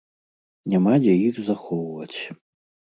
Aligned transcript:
Няма 0.73 0.93
дзе 1.05 1.13
іх 1.29 1.35
захоўваць. 1.53 2.19